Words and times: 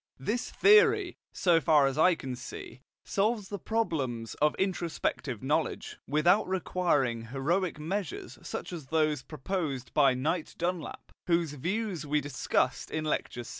This 0.17 0.49
theory, 0.49 1.15
so 1.31 1.61
far 1.61 1.85
as 1.85 1.95
I 1.95 2.15
can 2.15 2.35
see, 2.35 2.81
solves 3.03 3.49
the 3.49 3.59
problems 3.59 4.33
of 4.41 4.55
introspective 4.55 5.43
knowledge, 5.43 5.99
without 6.07 6.47
requiring 6.49 7.25
heroic 7.25 7.79
measures 7.79 8.39
such 8.41 8.73
as 8.73 8.87
those 8.87 9.21
proposed 9.21 9.93
by 9.93 10.15
Knight 10.15 10.55
Dunlap, 10.57 11.11
whose 11.27 11.53
views 11.53 12.03
we 12.03 12.19
discussed 12.19 12.89
in 12.89 13.05
Lecture 13.05 13.43
VI. 13.43 13.49